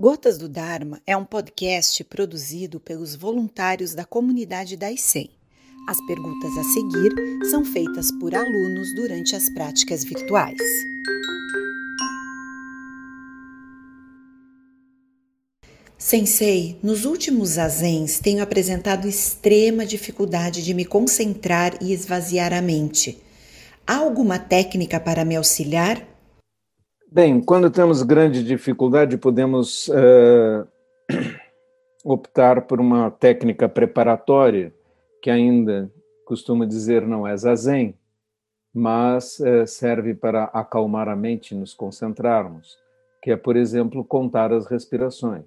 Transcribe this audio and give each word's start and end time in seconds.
Gotas 0.00 0.38
do 0.38 0.48
Dharma 0.48 1.02
é 1.04 1.16
um 1.16 1.24
podcast 1.24 2.04
produzido 2.04 2.78
pelos 2.78 3.16
voluntários 3.16 3.94
da 3.94 4.04
comunidade 4.04 4.76
da 4.76 4.92
ICEM. 4.92 5.28
As 5.88 6.00
perguntas 6.06 6.56
a 6.56 6.62
seguir 6.62 7.12
são 7.50 7.64
feitas 7.64 8.08
por 8.20 8.32
alunos 8.32 8.94
durante 8.94 9.34
as 9.34 9.52
práticas 9.52 10.04
virtuais. 10.04 10.56
Sensei, 15.98 16.78
nos 16.80 17.04
últimos 17.04 17.50
zazens 17.50 18.20
tenho 18.20 18.40
apresentado 18.40 19.08
extrema 19.08 19.84
dificuldade 19.84 20.62
de 20.62 20.74
me 20.74 20.84
concentrar 20.84 21.76
e 21.82 21.92
esvaziar 21.92 22.52
a 22.52 22.62
mente. 22.62 23.20
Há 23.84 23.96
alguma 23.96 24.38
técnica 24.38 25.00
para 25.00 25.24
me 25.24 25.34
auxiliar? 25.34 26.07
Bem, 27.10 27.40
quando 27.40 27.70
temos 27.70 28.02
grande 28.02 28.44
dificuldade, 28.44 29.16
podemos 29.16 29.88
uh, 29.88 30.68
optar 32.04 32.66
por 32.66 32.78
uma 32.78 33.10
técnica 33.10 33.66
preparatória, 33.66 34.74
que 35.22 35.30
ainda 35.30 35.90
costuma 36.26 36.66
dizer 36.66 37.06
não 37.06 37.26
é 37.26 37.34
zazen, 37.34 37.98
mas 38.74 39.40
uh, 39.40 39.66
serve 39.66 40.14
para 40.14 40.44
acalmar 40.52 41.08
a 41.08 41.16
mente 41.16 41.54
e 41.54 41.58
nos 41.58 41.72
concentrarmos, 41.72 42.76
que 43.22 43.30
é, 43.30 43.36
por 43.38 43.56
exemplo, 43.56 44.04
contar 44.04 44.52
as 44.52 44.66
respirações. 44.66 45.46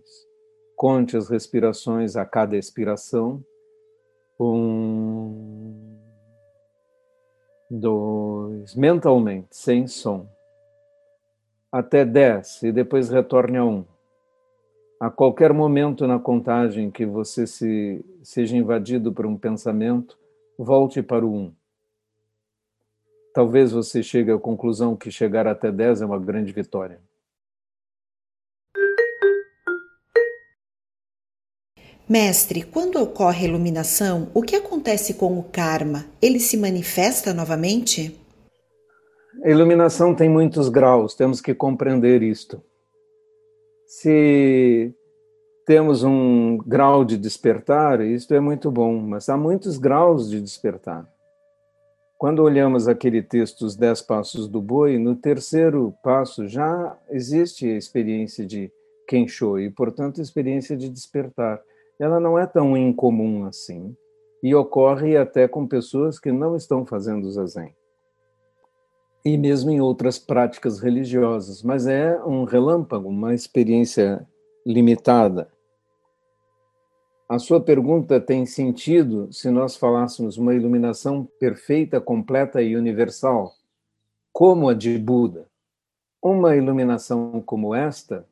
Conte 0.75 1.15
as 1.15 1.29
respirações 1.29 2.15
a 2.15 2.25
cada 2.25 2.57
expiração. 2.57 3.39
Um, 4.39 5.95
dois, 7.69 8.73
mentalmente, 8.73 9.49
sem 9.51 9.85
som 9.85 10.27
até 11.71 12.03
10 12.03 12.63
e 12.63 12.71
depois 12.71 13.09
retorne 13.09 13.57
a 13.57 13.63
1. 13.63 13.85
A 14.99 15.09
qualquer 15.09 15.53
momento 15.53 16.05
na 16.05 16.19
contagem 16.19 16.91
que 16.91 17.05
você 17.05 17.47
se, 17.47 18.03
seja 18.21 18.57
invadido 18.57 19.11
por 19.13 19.25
um 19.25 19.37
pensamento, 19.37 20.17
volte 20.57 21.01
para 21.01 21.25
o 21.25 21.33
1. 21.33 21.53
Talvez 23.33 23.71
você 23.71 24.03
chegue 24.03 24.31
à 24.31 24.37
conclusão 24.37 24.95
que 24.95 25.09
chegar 25.09 25.47
até 25.47 25.71
10 25.71 26.01
é 26.01 26.05
uma 26.05 26.19
grande 26.19 26.51
vitória. 26.51 26.99
Mestre, 32.07 32.63
quando 32.63 33.01
ocorre 33.01 33.45
a 33.45 33.47
iluminação, 33.47 34.29
o 34.33 34.41
que 34.41 34.57
acontece 34.57 35.13
com 35.13 35.39
o 35.39 35.43
karma? 35.43 36.05
Ele 36.21 36.41
se 36.41 36.57
manifesta 36.57 37.33
novamente? 37.33 38.20
A 39.39 39.49
iluminação 39.49 40.13
tem 40.13 40.29
muitos 40.29 40.67
graus, 40.67 41.15
temos 41.15 41.39
que 41.39 41.55
compreender 41.55 42.21
isto. 42.21 42.61
Se 43.87 44.93
temos 45.65 46.03
um 46.03 46.57
grau 46.57 47.05
de 47.05 47.17
despertar, 47.17 48.01
isto 48.01 48.33
é 48.33 48.41
muito 48.41 48.69
bom, 48.69 48.97
mas 48.97 49.29
há 49.29 49.37
muitos 49.37 49.77
graus 49.77 50.29
de 50.29 50.41
despertar. 50.41 51.09
Quando 52.17 52.43
olhamos 52.43 52.89
aquele 52.89 53.23
texto, 53.23 53.61
Os 53.61 53.75
Dez 53.75 54.01
Passos 54.01 54.47
do 54.49 54.61
Boi, 54.61 54.99
no 54.99 55.15
terceiro 55.15 55.93
passo 56.03 56.47
já 56.47 56.95
existe 57.09 57.65
a 57.65 57.77
experiência 57.77 58.45
de 58.45 58.69
Kensho 59.07 59.57
e, 59.57 59.71
portanto, 59.71 60.19
a 60.19 60.23
experiência 60.23 60.75
de 60.75 60.89
despertar. 60.89 61.59
Ela 61.97 62.19
não 62.19 62.37
é 62.37 62.45
tão 62.45 62.75
incomum 62.77 63.45
assim 63.45 63.95
e 64.43 64.53
ocorre 64.53 65.15
até 65.15 65.47
com 65.47 65.65
pessoas 65.65 66.19
que 66.19 66.31
não 66.31 66.55
estão 66.55 66.85
fazendo 66.85 67.31
zazen 67.31 67.73
e 69.23 69.37
mesmo 69.37 69.69
em 69.69 69.79
outras 69.79 70.17
práticas 70.17 70.79
religiosas, 70.79 71.61
mas 71.61 71.85
é 71.85 72.21
um 72.23 72.43
relâmpago, 72.43 73.07
uma 73.07 73.33
experiência 73.33 74.27
limitada. 74.65 75.51
A 77.29 77.39
sua 77.39 77.61
pergunta 77.61 78.19
tem 78.19 78.45
sentido 78.45 79.31
se 79.31 79.49
nós 79.49 79.77
falássemos 79.77 80.37
uma 80.37 80.53
iluminação 80.53 81.27
perfeita, 81.39 82.01
completa 82.01 82.61
e 82.61 82.75
universal, 82.75 83.53
como 84.33 84.67
a 84.67 84.73
de 84.73 84.97
Buda. 84.97 85.47
Uma 86.21 86.55
iluminação 86.55 87.41
como 87.45 87.73
esta 87.73 88.27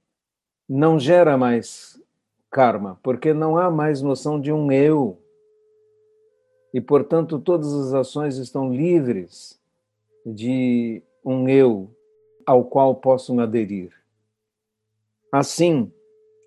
não 0.67 0.99
gera 0.99 1.37
mais 1.37 1.99
karma, 2.51 2.99
porque 3.01 3.33
não 3.33 3.57
há 3.57 3.71
mais 3.71 4.01
noção 4.01 4.39
de 4.39 4.51
um 4.51 4.71
eu. 4.71 5.17
E, 6.73 6.81
portanto, 6.81 7.39
todas 7.39 7.73
as 7.73 7.93
ações 7.93 8.37
estão 8.37 8.73
livres 8.73 9.58
de 10.25 11.03
um 11.25 11.47
eu 11.47 11.89
ao 12.45 12.65
qual 12.65 12.95
possam 12.95 13.39
aderir. 13.39 13.91
Assim, 15.31 15.91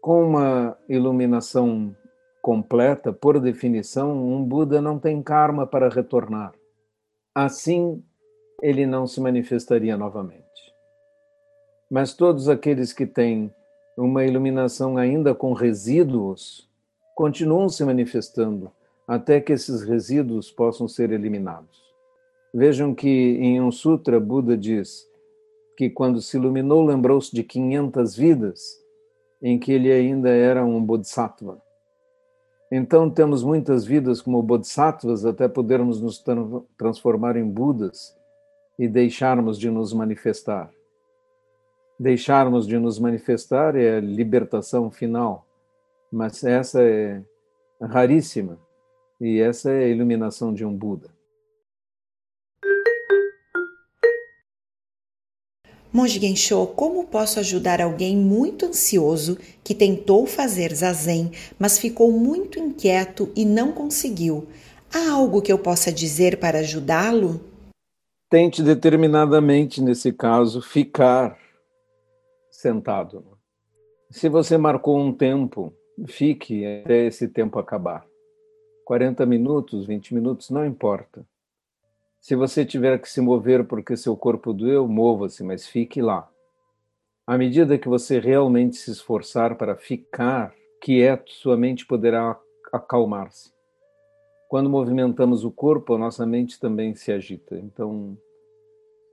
com 0.00 0.24
uma 0.24 0.76
iluminação 0.88 1.94
completa, 2.42 3.12
por 3.12 3.38
definição, 3.38 4.12
um 4.12 4.44
Buda 4.44 4.80
não 4.80 4.98
tem 4.98 5.22
karma 5.22 5.64
para 5.66 5.88
retornar. 5.88 6.52
Assim, 7.32 8.02
ele 8.60 8.84
não 8.84 9.06
se 9.06 9.20
manifestaria 9.20 9.96
novamente. 9.96 10.42
Mas 11.88 12.14
todos 12.14 12.48
aqueles 12.48 12.92
que 12.92 13.06
têm 13.06 13.54
uma 13.96 14.24
iluminação 14.24 14.96
ainda 14.96 15.34
com 15.34 15.52
resíduos 15.52 16.68
continuam 17.14 17.68
se 17.68 17.84
manifestando 17.84 18.72
até 19.06 19.40
que 19.40 19.52
esses 19.52 19.82
resíduos 19.82 20.50
possam 20.50 20.88
ser 20.88 21.12
eliminados. 21.12 21.91
Vejam 22.54 22.94
que 22.94 23.08
em 23.08 23.60
um 23.60 23.70
sutra, 23.70 24.20
Buda 24.20 24.56
diz 24.56 25.06
que 25.76 25.88
quando 25.88 26.20
se 26.20 26.36
iluminou, 26.36 26.84
lembrou-se 26.84 27.34
de 27.34 27.42
500 27.42 28.14
vidas 28.14 28.82
em 29.40 29.58
que 29.58 29.72
ele 29.72 29.90
ainda 29.90 30.28
era 30.28 30.64
um 30.64 30.84
bodhisattva. 30.84 31.60
Então, 32.70 33.10
temos 33.10 33.42
muitas 33.42 33.84
vidas 33.84 34.22
como 34.22 34.42
bodhisattvas 34.42 35.24
até 35.24 35.48
podermos 35.48 36.00
nos 36.00 36.22
transformar 36.76 37.36
em 37.36 37.46
Budas 37.46 38.16
e 38.78 38.88
deixarmos 38.88 39.58
de 39.58 39.70
nos 39.70 39.92
manifestar. 39.92 40.70
Deixarmos 41.98 42.66
de 42.66 42.78
nos 42.78 42.98
manifestar 42.98 43.76
é 43.76 43.96
a 43.96 44.00
libertação 44.00 44.90
final, 44.90 45.46
mas 46.10 46.44
essa 46.44 46.82
é 46.82 47.22
raríssima 47.80 48.58
e 49.20 49.40
essa 49.40 49.70
é 49.70 49.84
a 49.84 49.88
iluminação 49.88 50.52
de 50.52 50.64
um 50.64 50.74
Buda. 50.74 51.10
Monge 55.92 56.18
Gensho, 56.18 56.66
como 56.68 57.04
posso 57.04 57.38
ajudar 57.38 57.82
alguém 57.82 58.16
muito 58.16 58.64
ansioso 58.64 59.36
que 59.62 59.74
tentou 59.74 60.26
fazer 60.26 60.74
zazen, 60.74 61.30
mas 61.58 61.78
ficou 61.78 62.10
muito 62.10 62.58
inquieto 62.58 63.30
e 63.36 63.44
não 63.44 63.72
conseguiu? 63.72 64.48
Há 64.90 65.12
algo 65.12 65.42
que 65.42 65.52
eu 65.52 65.58
possa 65.58 65.92
dizer 65.92 66.40
para 66.40 66.60
ajudá-lo? 66.60 67.40
Tente 68.30 68.62
determinadamente, 68.62 69.82
nesse 69.82 70.14
caso, 70.14 70.62
ficar 70.62 71.36
sentado. 72.50 73.22
Se 74.10 74.30
você 74.30 74.56
marcou 74.56 74.98
um 74.98 75.12
tempo, 75.12 75.74
fique 76.06 76.64
até 76.64 77.06
esse 77.06 77.28
tempo 77.28 77.58
acabar. 77.58 78.06
40 78.86 79.26
minutos, 79.26 79.86
20 79.86 80.14
minutos, 80.14 80.48
não 80.48 80.64
importa. 80.64 81.26
Se 82.22 82.36
você 82.36 82.64
tiver 82.64 83.00
que 83.00 83.10
se 83.10 83.20
mover 83.20 83.64
porque 83.64 83.96
seu 83.96 84.16
corpo 84.16 84.52
doeu, 84.52 84.86
mova-se, 84.86 85.42
mas 85.42 85.66
fique 85.66 86.00
lá. 86.00 86.30
À 87.26 87.36
medida 87.36 87.76
que 87.76 87.88
você 87.88 88.20
realmente 88.20 88.76
se 88.76 88.92
esforçar 88.92 89.56
para 89.56 89.74
ficar 89.74 90.54
quieto, 90.80 91.32
sua 91.32 91.56
mente 91.56 91.84
poderá 91.84 92.38
acalmar-se. 92.72 93.52
Quando 94.48 94.70
movimentamos 94.70 95.44
o 95.44 95.50
corpo, 95.50 95.94
a 95.94 95.98
nossa 95.98 96.24
mente 96.24 96.60
também 96.60 96.94
se 96.94 97.10
agita. 97.10 97.58
Então, 97.58 98.16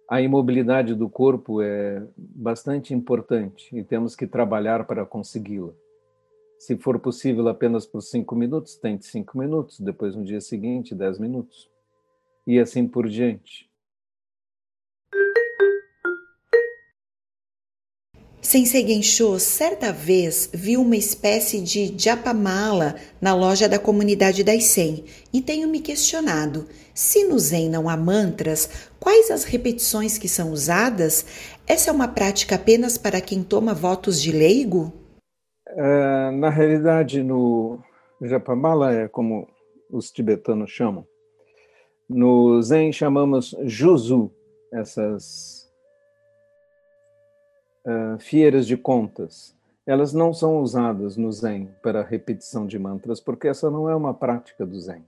a 0.08 0.22
imobilidade 0.22 0.94
do 0.94 1.10
corpo 1.10 1.64
é 1.64 2.06
bastante 2.16 2.94
importante 2.94 3.76
e 3.76 3.84
temos 3.84 4.16
que 4.16 4.28
trabalhar 4.28 4.86
para 4.86 5.04
consegui-la. 5.04 5.74
Se 6.60 6.78
for 6.78 7.00
possível 7.00 7.48
apenas 7.48 7.88
por 7.88 8.02
cinco 8.02 8.36
minutos, 8.36 8.76
tente 8.76 9.08
cinco 9.08 9.36
minutos, 9.36 9.80
depois 9.80 10.16
no 10.16 10.24
dia 10.24 10.42
seguinte, 10.42 10.94
dez 10.94 11.18
minutos 11.18 11.69
e 12.50 12.60
assim 12.60 12.88
por 12.88 13.08
diante. 13.08 13.70
Sensei 18.42 18.88
Gensho 18.88 19.38
certa 19.38 19.94
vez 19.94 20.50
viu 20.52 20.82
uma 20.82 20.96
espécie 20.96 21.62
de 21.62 21.94
japamala 21.96 22.96
na 23.22 23.36
loja 23.36 23.70
da 23.70 23.78
comunidade 23.78 24.44
da 24.44 24.56
Isen 24.56 25.06
e 25.32 25.42
tenho 25.42 25.68
me 25.68 25.80
questionado 25.80 26.68
se 26.92 27.26
no 27.26 27.38
Zen 27.38 27.70
não 27.70 27.88
há 27.88 27.96
mantras, 27.96 28.90
quais 29.00 29.30
as 29.30 29.44
repetições 29.44 30.18
que 30.18 30.28
são 30.28 30.52
usadas? 30.52 31.54
Essa 31.68 31.92
é 31.92 31.94
uma 31.94 32.08
prática 32.08 32.56
apenas 32.56 32.98
para 32.98 33.22
quem 33.22 33.44
toma 33.44 33.76
votos 33.76 34.20
de 34.20 34.32
leigo? 34.32 34.92
É, 35.68 36.32
na 36.32 36.50
realidade, 36.50 37.22
no 37.22 37.78
japamala 38.24 38.92
é 38.92 39.08
como 39.08 39.48
os 39.92 40.10
tibetanos 40.10 40.72
chamam, 40.72 41.06
no 42.10 42.62
Zen 42.62 42.92
chamamos 42.92 43.56
Juzu, 43.64 44.32
essas 44.74 45.72
uh, 47.86 48.20
fieiras 48.20 48.66
de 48.66 48.76
contas. 48.76 49.56
elas 49.86 50.14
não 50.14 50.32
são 50.34 50.62
usadas 50.62 51.18
no 51.18 51.32
Zen 51.32 51.70
para 51.82 52.04
repetição 52.04 52.68
de 52.68 52.78
mantras, 52.78 53.20
porque 53.20 53.48
essa 53.48 53.72
não 53.72 53.90
é 53.90 53.96
uma 53.96 54.14
prática 54.14 54.64
do 54.66 54.80
Zen. 54.80 55.04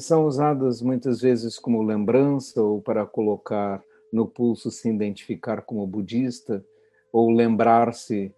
São 0.00 0.26
usadas 0.26 0.80
muitas 0.82 1.20
vezes 1.20 1.58
como 1.58 1.82
lembrança 1.82 2.60
ou 2.60 2.80
para 2.80 3.06
colocar 3.06 3.82
no 4.12 4.26
pulso 4.26 4.70
se 4.70 4.88
identificar 4.88 5.62
como 5.62 5.86
budista 5.86 6.64
ou 7.12 7.30
lembrar-se 7.30 8.34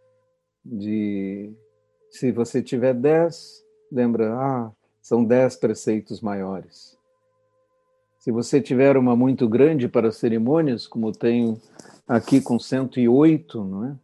de 0.64 1.50
se 2.11 2.32
você 2.32 2.62
tiver 2.62 2.94
dez, 2.94 3.64
lembra, 3.90 4.35
ah, 4.35 4.73
são 5.00 5.25
dez 5.25 5.56
preceitos 5.56 6.21
maiores. 6.21 6.99
Se 8.19 8.33
você 8.33 8.61
tiver 8.61 8.97
uma 8.97 9.17
muito 9.17 9.49
grande 9.49 9.89
para 9.89 10.12
cerimônias, 10.12 10.87
como 10.87 11.12
tenho 11.12 11.61
aqui 12.06 12.41
com 12.41 12.59
108, 12.59 13.65
não 13.65 13.85
é? 13.85 13.97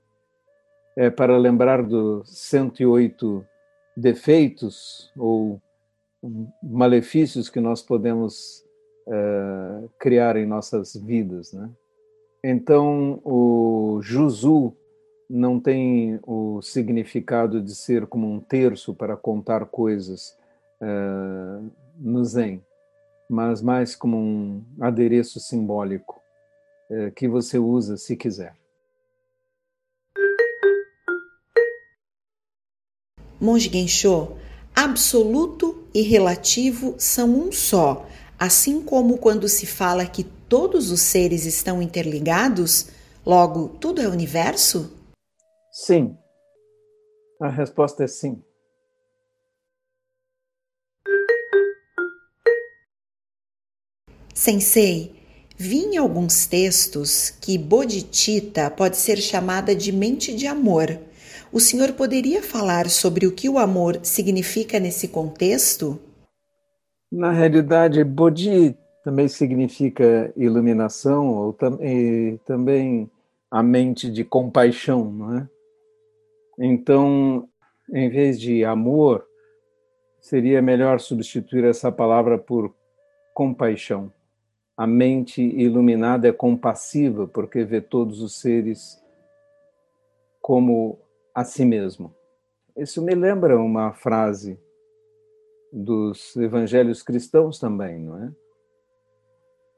É 0.96 1.10
para 1.10 1.36
lembrar 1.36 1.82
dos 1.82 2.28
108 2.30 3.44
defeitos 3.96 5.12
ou 5.16 5.60
malefícios 6.62 7.48
que 7.50 7.60
nós 7.60 7.82
podemos 7.82 8.64
uh, 9.06 9.90
criar 9.98 10.36
em 10.36 10.46
nossas 10.46 10.94
vidas, 10.94 11.52
né? 11.52 11.68
Então, 12.42 13.20
o 13.24 14.00
Juzu 14.02 14.74
não 15.28 15.58
tem 15.58 16.20
o 16.26 16.60
significado 16.62 17.60
de 17.60 17.74
ser 17.74 18.06
como 18.06 18.30
um 18.30 18.38
terço 18.38 18.94
para 18.94 19.16
contar 19.16 19.64
coisas 19.66 20.36
uh, 20.80 21.70
no 21.96 22.24
Zen, 22.24 22.64
mas 23.28 23.62
mais 23.62 23.94
como 23.96 24.16
um 24.16 24.64
adereço 24.80 25.40
simbólico 25.40 26.20
uh, 26.90 27.10
que 27.12 27.28
você 27.28 27.58
usa 27.58 27.96
se 27.96 28.16
quiser. 28.16 28.56
Monge 33.40 33.68
Gensho, 33.68 34.36
absoluto 34.74 35.84
e 35.92 36.02
relativo 36.02 36.94
são 36.98 37.28
um 37.28 37.52
só, 37.52 38.06
assim 38.38 38.82
como 38.82 39.18
quando 39.18 39.48
se 39.48 39.66
fala 39.66 40.06
que 40.06 40.24
todos 40.24 40.90
os 40.90 41.00
seres 41.00 41.44
estão 41.44 41.82
interligados, 41.82 42.88
logo 43.26 43.68
tudo 43.80 44.00
é 44.00 44.08
universo? 44.08 44.92
Sim. 45.70 46.16
A 47.40 47.48
resposta 47.48 48.04
é 48.04 48.06
sim. 48.06 48.42
Sensei, 54.34 55.14
vi 55.56 55.84
em 55.84 55.96
alguns 55.96 56.44
textos 56.44 57.30
que 57.30 57.56
Bodhicitta 57.56 58.68
pode 58.68 58.96
ser 58.96 59.16
chamada 59.18 59.76
de 59.76 59.92
mente 59.92 60.34
de 60.34 60.48
amor. 60.48 60.98
O 61.52 61.60
senhor 61.60 61.92
poderia 61.92 62.42
falar 62.42 62.90
sobre 62.90 63.28
o 63.28 63.32
que 63.32 63.48
o 63.48 63.60
amor 63.60 64.00
significa 64.02 64.80
nesse 64.80 65.06
contexto? 65.06 66.00
Na 67.12 67.30
realidade, 67.30 68.02
Bodhi 68.02 68.76
também 69.04 69.28
significa 69.28 70.32
iluminação 70.36 71.32
ou 71.32 71.52
tam 71.52 71.78
também 72.44 73.08
a 73.48 73.62
mente 73.62 74.10
de 74.10 74.24
compaixão, 74.24 75.12
não 75.12 75.38
é? 75.38 75.48
Então, 76.58 77.48
em 77.92 78.10
vez 78.10 78.40
de 78.40 78.64
amor, 78.64 79.24
seria 80.20 80.60
melhor 80.60 80.98
substituir 80.98 81.64
essa 81.64 81.92
palavra 81.92 82.36
por 82.36 82.74
compaixão. 83.32 84.10
A 84.76 84.86
mente 84.86 85.40
iluminada 85.40 86.28
é 86.28 86.32
compassiva 86.32 87.28
porque 87.28 87.64
vê 87.64 87.80
todos 87.80 88.20
os 88.20 88.40
seres 88.40 89.00
como 90.40 90.98
a 91.34 91.44
si 91.44 91.64
mesmo. 91.64 92.14
Isso 92.76 93.00
me 93.00 93.14
lembra 93.14 93.58
uma 93.58 93.92
frase 93.92 94.58
dos 95.72 96.36
evangelhos 96.36 97.02
cristãos 97.02 97.58
também, 97.58 97.98
não 97.98 98.24
é? 98.24 98.32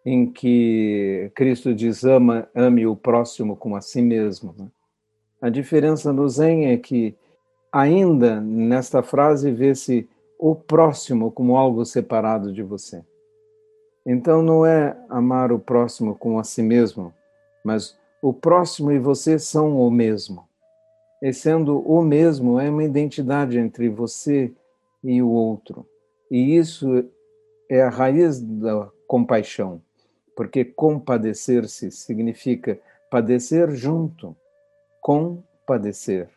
Em 0.04 0.30
que 0.30 1.30
Cristo 1.34 1.74
diz: 1.74 2.04
ama, 2.04 2.48
ame 2.54 2.86
o 2.86 2.96
próximo 2.96 3.56
como 3.56 3.76
a 3.76 3.80
si 3.80 4.00
mesmo. 4.00 4.54
Né? 4.58 4.68
A 5.40 5.48
diferença 5.48 6.12
no 6.12 6.28
Zen 6.28 6.66
é 6.66 6.76
que, 6.76 7.14
ainda 7.70 8.40
nesta 8.40 9.02
frase, 9.02 9.50
vê-se 9.50 10.08
o 10.38 10.54
próximo 10.54 11.30
como 11.30 11.56
algo 11.56 11.84
separado 11.84 12.52
de 12.52 12.62
você. 12.62 13.04
Então, 14.06 14.42
não 14.42 14.64
é 14.64 14.96
amar 15.08 15.50
o 15.50 15.58
próximo 15.58 16.14
como 16.14 16.38
a 16.38 16.44
si 16.44 16.62
mesmo, 16.62 17.12
mas 17.64 17.98
o 18.22 18.32
próximo 18.32 18.92
e 18.92 18.98
você 18.98 19.38
são 19.38 19.76
o 19.76 19.90
mesmo. 19.90 20.46
E 21.20 21.32
sendo 21.32 21.80
o 21.80 22.02
mesmo, 22.02 22.60
é 22.60 22.70
uma 22.70 22.84
identidade 22.84 23.58
entre 23.58 23.88
você 23.88 24.52
e 25.02 25.20
o 25.20 25.28
outro. 25.28 25.84
E 26.30 26.56
isso 26.56 27.04
é 27.68 27.82
a 27.82 27.88
raiz 27.88 28.40
da 28.40 28.88
compaixão, 29.08 29.82
porque 30.36 30.64
compadecer-se 30.64 31.90
significa 31.90 32.78
padecer 33.10 33.70
junto 33.72 34.36
compadecer. 35.06 36.28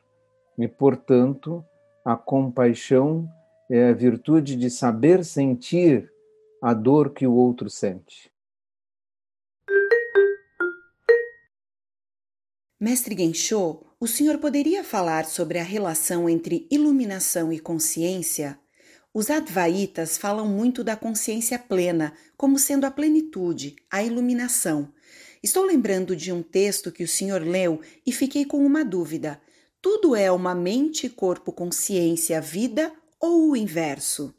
E, 0.55 0.67
portanto, 0.67 1.65
a 2.05 2.15
compaixão 2.15 3.27
é 3.67 3.89
a 3.89 3.93
virtude 3.93 4.55
de 4.55 4.69
saber 4.69 5.25
sentir 5.25 6.11
a 6.61 6.73
dor 6.73 7.13
que 7.13 7.25
o 7.25 7.33
outro 7.33 7.69
sente. 7.69 8.31
Mestre 12.79 13.15
Gensho, 13.15 13.85
o 13.99 14.07
senhor 14.07 14.37
poderia 14.37 14.83
falar 14.83 15.25
sobre 15.25 15.59
a 15.59 15.63
relação 15.63 16.29
entre 16.29 16.67
iluminação 16.71 17.51
e 17.51 17.59
consciência? 17.59 18.59
Os 19.13 19.29
Advaitas 19.29 20.17
falam 20.17 20.47
muito 20.47 20.83
da 20.83 20.95
consciência 20.95 21.59
plena 21.59 22.13
como 22.37 22.57
sendo 22.57 22.85
a 22.85 22.91
plenitude, 22.91 23.75
a 23.91 24.03
iluminação, 24.03 24.93
Estou 25.41 25.63
lembrando 25.63 26.17
de 26.17 26.33
um 26.33 26.43
texto 26.43 26.91
que 26.91 27.01
o 27.01 27.07
senhor 27.07 27.41
leu 27.41 27.79
e 28.05 28.11
fiquei 28.11 28.43
com 28.43 28.65
uma 28.65 28.83
dúvida. 28.83 29.41
Tudo 29.81 30.13
é 30.13 30.29
uma 30.29 30.53
mente, 30.53 31.07
corpo, 31.07 31.53
consciência, 31.53 32.41
vida 32.41 32.91
ou 33.21 33.51
o 33.51 33.55
inverso? 33.55 34.35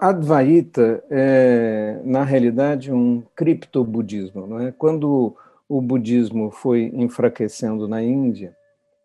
Advaita 0.00 1.02
é, 1.10 2.00
na 2.04 2.22
realidade, 2.22 2.92
um 2.92 3.22
criptobudismo. 3.34 4.46
Não 4.46 4.60
é? 4.60 4.72
Quando 4.72 5.36
o 5.68 5.80
budismo 5.80 6.50
foi 6.50 6.92
enfraquecendo 6.94 7.88
na 7.88 8.02
Índia, 8.02 8.56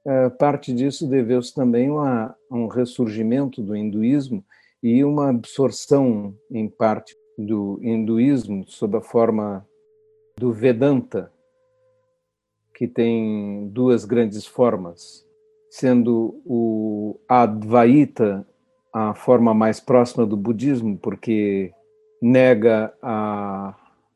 é, 0.05 0.29
parte 0.29 0.73
disso 0.73 1.07
deveu-se 1.07 1.53
também 1.53 1.89
a 1.89 2.35
um 2.51 2.67
ressurgimento 2.67 3.61
do 3.61 3.75
hinduísmo 3.75 4.43
e 4.81 5.03
uma 5.03 5.29
absorção, 5.29 6.35
em 6.51 6.67
parte, 6.67 7.15
do 7.37 7.79
hinduísmo 7.81 8.65
sob 8.67 8.97
a 8.97 9.01
forma 9.01 9.65
do 10.37 10.51
Vedanta, 10.51 11.31
que 12.75 12.87
tem 12.87 13.69
duas 13.69 14.03
grandes 14.05 14.45
formas, 14.45 15.25
sendo 15.69 16.41
o 16.45 17.19
Advaita 17.27 18.45
a 18.93 19.15
forma 19.15 19.53
mais 19.53 19.79
próxima 19.79 20.25
do 20.25 20.37
budismo, 20.37 20.97
porque 20.97 21.73
nega 22.21 22.93
a 23.01 23.73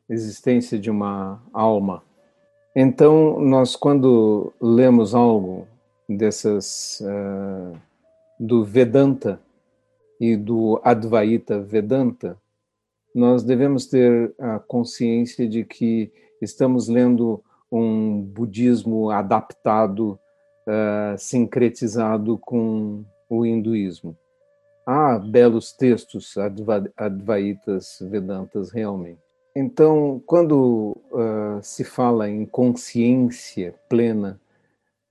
existência 0.08 0.78
de 0.78 0.90
uma 0.90 1.42
alma. 1.52 2.02
Então, 2.74 3.40
nós, 3.40 3.74
quando 3.74 4.52
lemos 4.60 5.14
algo 5.14 5.66
dessas 6.08 7.00
uh, 7.00 7.76
do 8.38 8.64
Vedanta 8.64 9.40
e 10.20 10.36
do 10.36 10.80
Advaita 10.84 11.60
Vedanta, 11.60 12.38
nós 13.14 13.42
devemos 13.42 13.86
ter 13.86 14.32
a 14.38 14.60
consciência 14.60 15.48
de 15.48 15.64
que 15.64 16.12
estamos 16.40 16.88
lendo 16.88 17.42
um 17.70 18.22
budismo 18.22 19.10
adaptado, 19.10 20.18
uh, 20.66 21.18
sincretizado 21.18 22.38
com 22.38 23.04
o 23.28 23.44
hinduísmo. 23.44 24.16
Há 24.90 25.18
belos 25.18 25.70
textos 25.70 26.34
Advaitas 26.96 27.98
Vedantas 28.00 28.70
realmente. 28.70 29.20
Então, 29.54 30.18
quando 30.24 30.96
uh, 31.12 31.62
se 31.62 31.84
fala 31.84 32.26
em 32.26 32.46
consciência 32.46 33.74
plena 33.86 34.40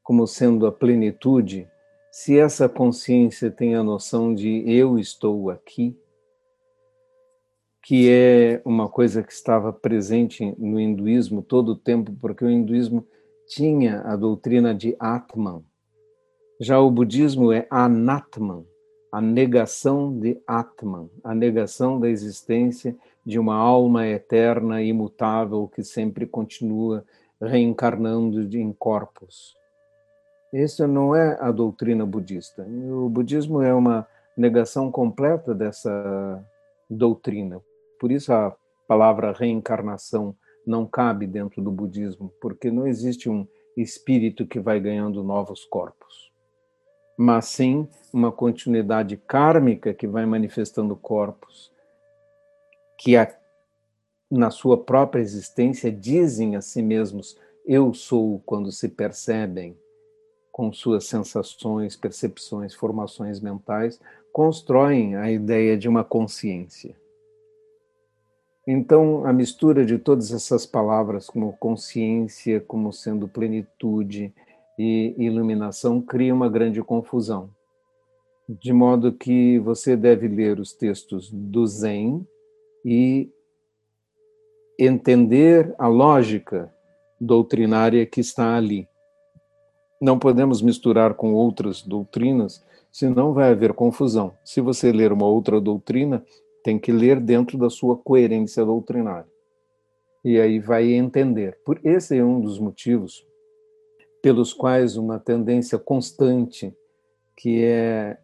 como 0.02 0.26
sendo 0.26 0.66
a 0.66 0.72
plenitude, 0.72 1.70
se 2.12 2.40
essa 2.40 2.68
consciência 2.68 3.52
tem 3.52 3.76
a 3.76 3.84
noção 3.84 4.34
de 4.34 4.64
eu 4.68 4.98
estou 4.98 5.52
aqui, 5.52 5.96
que 7.84 8.10
é 8.10 8.60
uma 8.66 8.90
coisa 8.90 9.22
que 9.22 9.32
estava 9.32 9.72
presente 9.72 10.56
no 10.58 10.80
hinduísmo 10.80 11.44
todo 11.44 11.74
o 11.74 11.78
tempo, 11.78 12.12
porque 12.20 12.44
o 12.44 12.50
hinduísmo 12.50 13.06
tinha 13.48 14.02
a 14.02 14.16
doutrina 14.16 14.74
de 14.74 14.96
Atman. 15.00 15.64
Já 16.60 16.80
o 16.80 16.90
budismo 16.90 17.52
é 17.52 17.68
Anatman, 17.70 18.66
a 19.12 19.22
negação 19.22 20.18
de 20.20 20.40
Atman, 20.46 21.10
a 21.24 21.34
negação 21.34 22.00
da 22.00 22.10
existência 22.10 22.96
de 23.26 23.40
uma 23.40 23.56
alma 23.56 24.08
eterna 24.08 24.82
imutável 24.82 25.68
que 25.68 25.84
sempre 25.84 26.26
continua 26.26 27.06
reencarnando 27.42 28.42
em 28.58 28.72
corpos. 28.74 29.56
Essa 30.54 30.88
não 30.88 31.16
é 31.16 31.38
a 31.42 31.52
doutrina 31.52 32.06
budista. 32.06 32.66
O 32.66 33.10
budismo 33.10 33.62
é 33.62 33.74
uma 33.74 34.08
negação 34.36 34.92
completa 34.92 35.54
dessa 35.54 36.44
doutrina. 36.90 37.62
Por 38.00 38.12
isso 38.12 38.32
a 38.32 38.56
palavra 38.88 39.34
reencarnação 39.34 40.36
não 40.66 40.86
cabe 40.86 41.28
dentro 41.28 41.62
do 41.62 41.72
budismo, 41.72 42.32
porque 42.42 42.70
não 42.72 42.88
existe 42.88 43.30
um 43.30 43.48
espírito 43.76 44.46
que 44.46 44.60
vai 44.60 44.80
ganhando 44.80 45.24
novos 45.24 45.66
corpos, 45.66 46.27
mas 47.18 47.46
sim 47.46 47.88
uma 48.14 48.32
continuidade 48.32 49.18
kármica 49.18 49.94
que 49.94 50.08
vai 50.08 50.26
manifestando 50.26 50.96
corpos 50.96 51.72
que 52.98 53.18
a, 53.18 53.36
na 54.30 54.52
sua 54.52 54.78
própria 54.78 55.22
existência 55.22 55.92
dizem 55.92 56.56
a 56.56 56.62
si 56.62 56.82
mesmos 56.82 57.38
eu 57.66 57.94
sou 57.94 58.42
quando 58.46 58.72
se 58.72 58.88
percebem 58.88 59.78
com 60.52 60.72
suas 60.74 61.06
sensações, 61.06 61.96
percepções, 61.96 62.74
formações 62.74 63.40
mentais, 63.40 64.00
constroem 64.32 65.16
a 65.16 65.30
ideia 65.30 65.78
de 65.78 65.88
uma 65.88 66.04
consciência. 66.04 66.96
Então, 68.66 69.26
a 69.26 69.32
mistura 69.32 69.86
de 69.86 69.98
todas 69.98 70.32
essas 70.32 70.66
palavras, 70.66 71.28
como 71.28 71.56
consciência, 71.58 72.60
como 72.60 72.92
sendo 72.92 73.28
plenitude 73.28 74.34
e 74.78 75.16
iluminação, 75.18 76.02
cria 76.02 76.34
uma 76.34 76.50
grande 76.50 76.82
confusão. 76.82 77.50
De 78.48 78.72
modo 78.72 79.12
que 79.12 79.60
você 79.60 79.96
deve 79.96 80.28
ler 80.28 80.60
os 80.60 80.74
textos 80.74 81.30
do 81.32 81.66
Zen 81.66 82.26
e 82.86 83.30
entender 84.80 85.74
a 85.78 85.88
lógica 85.88 86.74
doutrinária 87.20 88.06
que 88.06 88.22
está 88.22 88.56
ali 88.56 88.88
não 90.00 90.20
podemos 90.20 90.62
misturar 90.62 91.16
com 91.16 91.34
outras 91.34 91.82
doutrinas, 91.82 92.64
senão 92.92 93.34
vai 93.34 93.52
haver 93.52 93.74
confusão. 93.74 94.34
Se 94.44 94.62
você 94.62 94.92
ler 94.92 95.12
uma 95.12 95.26
outra 95.26 95.60
doutrina, 95.60 96.24
tem 96.64 96.78
que 96.78 96.92
ler 96.92 97.20
dentro 97.20 97.58
da 97.58 97.70
sua 97.70 97.98
coerência 97.98 98.64
doutrinária. 98.64 99.28
E 100.24 100.40
aí 100.40 100.60
vai 100.60 100.94
entender. 100.94 101.58
Por 101.66 101.80
esse 101.84 102.18
é 102.18 102.24
um 102.24 102.40
dos 102.40 102.60
motivos 102.60 103.26
pelos 104.28 104.52
quais 104.52 104.98
uma 104.98 105.18
tendência 105.18 105.80
constante, 105.80 106.76
que 107.34 107.64
é, 107.64 108.18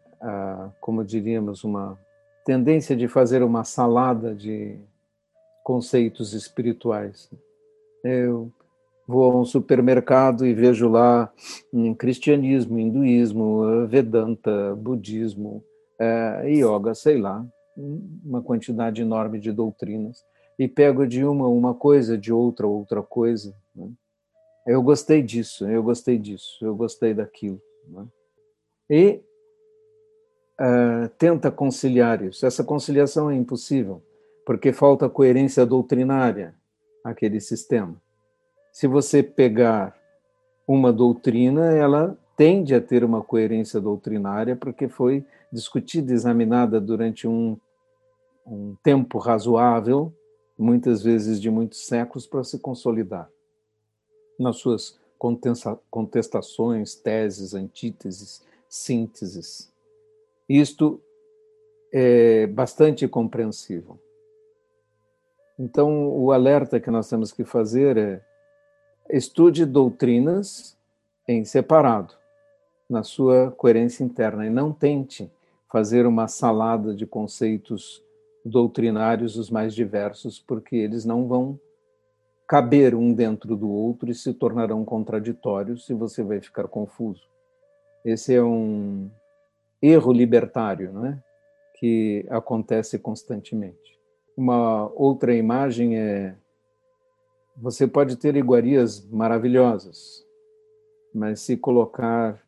como 0.81 1.01
diríamos, 1.01 1.63
uma 1.63 1.97
tendência 2.45 2.93
de 2.93 3.07
fazer 3.07 3.41
uma 3.41 3.63
salada 3.63 4.35
de 4.35 4.77
conceitos 5.63 6.33
espirituais. 6.33 7.31
Eu 8.03 8.51
vou 9.07 9.31
a 9.31 9.37
um 9.37 9.45
supermercado 9.45 10.45
e 10.45 10.53
vejo 10.53 10.89
lá 10.89 11.31
cristianismo, 11.97 12.77
hinduísmo, 12.77 13.87
vedanta, 13.87 14.75
budismo, 14.75 15.63
é, 15.97 16.49
yoga, 16.49 16.93
sei 16.93 17.17
lá, 17.17 17.45
uma 17.77 18.41
quantidade 18.41 19.01
enorme 19.01 19.39
de 19.39 19.53
doutrinas 19.53 20.21
e 20.59 20.67
pego 20.67 21.07
de 21.07 21.23
uma 21.23 21.47
uma 21.47 21.73
coisa, 21.73 22.17
de 22.17 22.33
outra 22.33 22.67
outra 22.67 23.01
coisa. 23.01 23.55
Né? 23.73 23.89
Eu 24.65 24.81
gostei 24.81 25.21
disso, 25.21 25.67
eu 25.67 25.83
gostei 25.83 26.17
disso, 26.17 26.57
eu 26.61 26.75
gostei 26.75 27.13
daquilo. 27.13 27.61
Né? 27.87 28.05
E 28.89 29.21
uh, 30.59 31.09
tenta 31.17 31.51
conciliar 31.51 32.21
isso. 32.23 32.45
Essa 32.45 32.63
conciliação 32.63 33.29
é 33.29 33.35
impossível, 33.35 34.01
porque 34.45 34.71
falta 34.71 35.09
coerência 35.09 35.65
doutrinária 35.65 36.55
àquele 37.03 37.39
sistema 37.41 38.01
se 38.73 38.87
você 38.87 39.21
pegar 39.21 39.95
uma 40.67 40.91
doutrina, 40.91 41.71
ela 41.73 42.17
tende 42.35 42.73
a 42.73 42.81
ter 42.81 43.03
uma 43.03 43.21
coerência 43.21 43.79
doutrinária, 43.79 44.55
porque 44.55 44.89
foi 44.89 45.23
discutida, 45.51 46.11
examinada 46.11 46.81
durante 46.81 47.27
um, 47.27 47.55
um 48.47 48.75
tempo 48.81 49.19
razoável, 49.19 50.11
muitas 50.57 51.03
vezes 51.03 51.39
de 51.39 51.51
muitos 51.51 51.85
séculos, 51.85 52.25
para 52.25 52.43
se 52.43 52.57
consolidar 52.57 53.29
nas 54.43 54.57
suas 54.57 54.99
contestações, 55.89 56.95
teses, 56.95 57.53
antíteses, 57.53 58.43
sínteses. 58.67 59.71
Isto 60.47 61.01
é 61.91 62.45
bastante 62.47 63.07
compreensível. 63.07 63.97
Então, 65.57 66.09
o 66.09 66.31
alerta 66.31 66.79
que 66.79 66.91
nós 66.91 67.07
temos 67.07 67.31
que 67.31 67.45
fazer 67.45 67.97
é 67.97 68.21
estude 69.09 69.65
doutrinas 69.65 70.77
em 71.27 71.45
separado, 71.45 72.15
na 72.89 73.03
sua 73.03 73.51
coerência 73.51 74.03
interna, 74.03 74.45
e 74.45 74.49
não 74.49 74.73
tente 74.73 75.31
fazer 75.71 76.05
uma 76.05 76.27
salada 76.27 76.93
de 76.93 77.05
conceitos 77.05 78.03
doutrinários 78.43 79.37
os 79.37 79.49
mais 79.49 79.73
diversos, 79.73 80.39
porque 80.39 80.75
eles 80.75 81.05
não 81.05 81.27
vão 81.27 81.59
caber 82.53 82.93
um 82.93 83.11
dentro 83.11 83.55
do 83.55 83.67
outro 83.67 84.11
e 84.11 84.13
se 84.13 84.31
tornarão 84.31 84.85
contraditórios 84.85 85.89
e 85.89 85.93
você 85.95 86.21
vai 86.21 86.39
ficar 86.39 86.67
confuso. 86.67 87.27
Esse 88.05 88.35
é 88.35 88.43
um 88.43 89.09
erro 89.81 90.13
libertário, 90.13 90.93
não 90.93 91.07
é? 91.07 91.19
Que 91.79 92.27
acontece 92.29 92.99
constantemente. 92.99 93.99
Uma 94.37 94.87
outra 94.93 95.33
imagem 95.33 95.97
é 95.97 96.35
você 97.57 97.87
pode 97.87 98.17
ter 98.17 98.35
iguarias 98.35 99.03
maravilhosas, 99.09 100.23
mas 101.11 101.39
se 101.39 101.57
colocar 101.57 102.39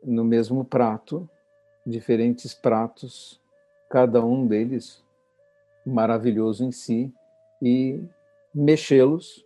no 0.00 0.22
mesmo 0.22 0.64
prato, 0.64 1.28
diferentes 1.84 2.54
pratos, 2.54 3.40
cada 3.90 4.24
um 4.24 4.46
deles 4.46 5.02
maravilhoso 5.84 6.64
em 6.64 6.70
si, 6.70 7.12
e 7.60 8.00
mexê-los, 8.54 9.44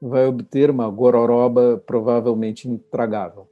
vai 0.00 0.26
obter 0.26 0.70
uma 0.70 0.88
gororoba 0.88 1.82
provavelmente 1.86 2.68
intragável. 2.68 3.48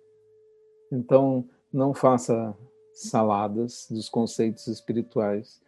Então, 0.91 1.49
não 1.73 1.95
faça 1.95 2.55
saladas 2.93 3.87
dos 3.91 4.09
conceitos 4.09 4.67
espirituais 4.67 5.61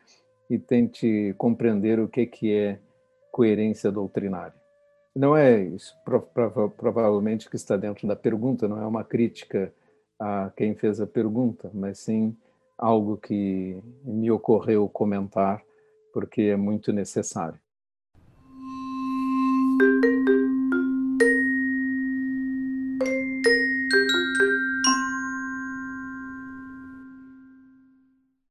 e 0.51 0.59
tente 0.59 1.35
compreender 1.39 1.99
o 1.99 2.09
que 2.09 2.27
que 2.27 2.53
é 2.53 2.79
coerência 3.33 3.91
doutrinária. 3.91 4.55
Não 5.15 5.37
é 5.37 5.63
isso, 5.63 5.95
provavelmente, 6.77 7.49
que 7.49 7.57
está 7.57 7.77
dentro 7.77 8.07
da 8.07 8.17
pergunta, 8.17 8.69
não 8.69 8.81
é 8.81 8.87
uma 8.87 9.05
crítica 9.05 9.73
a 10.19 10.51
quem 10.57 10.75
fez 10.75 11.01
a 11.01 11.07
pergunta, 11.07 11.71
mas 11.73 11.99
sim 11.99 12.37
algo 12.77 13.17
que 13.17 13.81
me 14.05 14.31
ocorreu 14.31 14.89
comentar, 14.89 15.63
porque 16.13 16.43
é 16.43 16.57
muito 16.57 16.93
necessário. 16.93 17.59